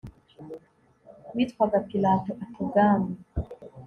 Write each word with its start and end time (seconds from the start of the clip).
witwaga 1.35 1.77
pilato 1.87 2.31
ati 2.43 2.57
ubwami 2.63 3.11